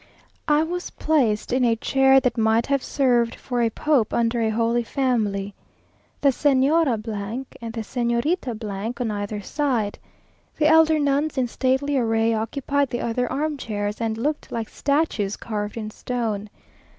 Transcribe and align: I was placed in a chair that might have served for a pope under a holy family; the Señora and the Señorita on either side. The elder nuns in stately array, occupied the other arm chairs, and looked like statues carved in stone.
I 0.47 0.63
was 0.63 0.89
placed 0.89 1.53
in 1.53 1.63
a 1.63 1.75
chair 1.75 2.19
that 2.21 2.35
might 2.35 2.65
have 2.65 2.81
served 2.81 3.35
for 3.35 3.61
a 3.61 3.69
pope 3.69 4.15
under 4.15 4.41
a 4.41 4.49
holy 4.49 4.81
family; 4.83 5.53
the 6.21 6.29
Señora 6.29 7.45
and 7.61 7.73
the 7.73 7.81
Señorita 7.83 8.99
on 8.99 9.11
either 9.11 9.41
side. 9.41 9.99
The 10.57 10.65
elder 10.65 10.97
nuns 10.97 11.37
in 11.37 11.47
stately 11.47 11.97
array, 11.99 12.33
occupied 12.33 12.89
the 12.89 13.01
other 13.01 13.31
arm 13.31 13.57
chairs, 13.57 14.01
and 14.01 14.17
looked 14.17 14.51
like 14.51 14.69
statues 14.69 15.37
carved 15.37 15.77
in 15.77 15.91
stone. 15.91 16.49